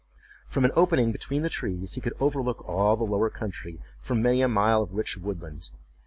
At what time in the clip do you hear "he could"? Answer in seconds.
1.93-2.15